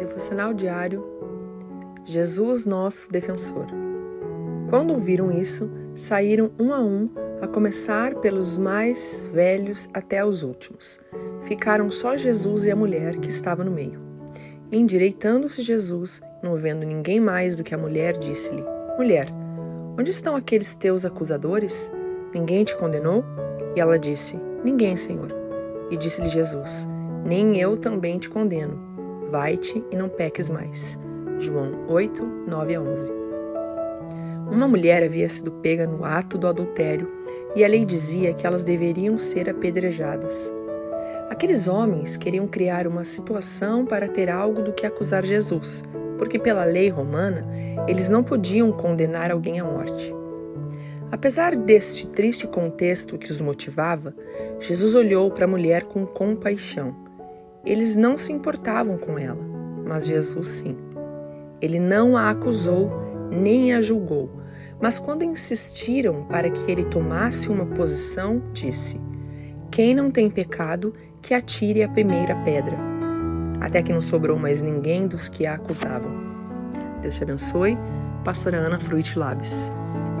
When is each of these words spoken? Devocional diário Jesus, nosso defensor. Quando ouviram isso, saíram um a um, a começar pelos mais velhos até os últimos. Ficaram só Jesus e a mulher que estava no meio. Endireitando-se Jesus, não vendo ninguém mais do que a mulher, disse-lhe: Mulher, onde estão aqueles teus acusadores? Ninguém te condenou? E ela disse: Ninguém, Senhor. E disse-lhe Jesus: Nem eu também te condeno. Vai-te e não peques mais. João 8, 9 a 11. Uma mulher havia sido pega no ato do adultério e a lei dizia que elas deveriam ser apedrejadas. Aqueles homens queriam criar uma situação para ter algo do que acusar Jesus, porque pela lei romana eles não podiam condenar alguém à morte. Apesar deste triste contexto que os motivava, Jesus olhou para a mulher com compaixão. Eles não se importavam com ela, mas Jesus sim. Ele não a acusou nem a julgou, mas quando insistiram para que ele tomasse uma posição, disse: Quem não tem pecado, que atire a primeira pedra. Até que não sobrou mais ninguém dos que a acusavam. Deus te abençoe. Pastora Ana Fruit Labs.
Devocional 0.00 0.54
diário 0.54 1.04
Jesus, 2.06 2.64
nosso 2.64 3.10
defensor. 3.10 3.66
Quando 4.70 4.94
ouviram 4.94 5.30
isso, 5.30 5.70
saíram 5.94 6.50
um 6.58 6.72
a 6.72 6.80
um, 6.80 7.10
a 7.42 7.46
começar 7.46 8.14
pelos 8.14 8.56
mais 8.56 9.30
velhos 9.30 9.90
até 9.92 10.24
os 10.24 10.42
últimos. 10.42 10.98
Ficaram 11.42 11.90
só 11.90 12.16
Jesus 12.16 12.64
e 12.64 12.70
a 12.70 12.76
mulher 12.76 13.16
que 13.16 13.28
estava 13.28 13.62
no 13.62 13.70
meio. 13.70 14.00
Endireitando-se 14.72 15.60
Jesus, 15.60 16.22
não 16.42 16.56
vendo 16.56 16.86
ninguém 16.86 17.20
mais 17.20 17.56
do 17.56 17.62
que 17.62 17.74
a 17.74 17.78
mulher, 17.78 18.16
disse-lhe: 18.16 18.64
Mulher, 18.96 19.26
onde 19.98 20.10
estão 20.10 20.34
aqueles 20.34 20.74
teus 20.74 21.04
acusadores? 21.04 21.92
Ninguém 22.34 22.64
te 22.64 22.74
condenou? 22.74 23.22
E 23.76 23.80
ela 23.80 23.98
disse: 23.98 24.40
Ninguém, 24.64 24.96
Senhor. 24.96 25.28
E 25.90 25.96
disse-lhe 25.98 26.30
Jesus: 26.30 26.88
Nem 27.22 27.60
eu 27.60 27.76
também 27.76 28.18
te 28.18 28.30
condeno. 28.30 28.89
Vai-te 29.30 29.84
e 29.92 29.96
não 29.96 30.08
peques 30.08 30.50
mais. 30.50 30.98
João 31.38 31.86
8, 31.86 32.46
9 32.48 32.74
a 32.74 32.80
11. 32.80 33.12
Uma 34.50 34.66
mulher 34.66 35.04
havia 35.04 35.28
sido 35.28 35.52
pega 35.52 35.86
no 35.86 36.04
ato 36.04 36.36
do 36.36 36.48
adultério 36.48 37.08
e 37.54 37.64
a 37.64 37.68
lei 37.68 37.84
dizia 37.84 38.34
que 38.34 38.44
elas 38.44 38.64
deveriam 38.64 39.16
ser 39.16 39.48
apedrejadas. 39.48 40.52
Aqueles 41.28 41.68
homens 41.68 42.16
queriam 42.16 42.48
criar 42.48 42.88
uma 42.88 43.04
situação 43.04 43.86
para 43.86 44.08
ter 44.08 44.28
algo 44.28 44.62
do 44.62 44.72
que 44.72 44.84
acusar 44.84 45.24
Jesus, 45.24 45.84
porque 46.18 46.36
pela 46.36 46.64
lei 46.64 46.88
romana 46.88 47.48
eles 47.86 48.08
não 48.08 48.24
podiam 48.24 48.72
condenar 48.72 49.30
alguém 49.30 49.60
à 49.60 49.64
morte. 49.64 50.12
Apesar 51.12 51.54
deste 51.54 52.08
triste 52.08 52.48
contexto 52.48 53.16
que 53.16 53.30
os 53.30 53.40
motivava, 53.40 54.12
Jesus 54.58 54.96
olhou 54.96 55.30
para 55.30 55.44
a 55.44 55.48
mulher 55.48 55.84
com 55.84 56.04
compaixão. 56.04 57.09
Eles 57.64 57.96
não 57.96 58.16
se 58.16 58.32
importavam 58.32 58.96
com 58.96 59.18
ela, 59.18 59.42
mas 59.86 60.06
Jesus 60.06 60.48
sim. 60.48 60.76
Ele 61.60 61.78
não 61.78 62.16
a 62.16 62.30
acusou 62.30 62.90
nem 63.30 63.74
a 63.74 63.82
julgou, 63.82 64.30
mas 64.80 64.98
quando 64.98 65.22
insistiram 65.22 66.24
para 66.24 66.50
que 66.50 66.70
ele 66.70 66.84
tomasse 66.84 67.48
uma 67.48 67.66
posição, 67.66 68.42
disse: 68.52 69.00
Quem 69.70 69.94
não 69.94 70.10
tem 70.10 70.30
pecado, 70.30 70.94
que 71.22 71.34
atire 71.34 71.82
a 71.82 71.88
primeira 71.88 72.34
pedra. 72.44 72.76
Até 73.60 73.82
que 73.82 73.92
não 73.92 74.00
sobrou 74.00 74.38
mais 74.38 74.62
ninguém 74.62 75.06
dos 75.06 75.28
que 75.28 75.46
a 75.46 75.54
acusavam. 75.54 76.12
Deus 77.02 77.14
te 77.14 77.22
abençoe. 77.22 77.76
Pastora 78.24 78.58
Ana 78.58 78.80
Fruit 78.80 79.18
Labs. 79.18 79.70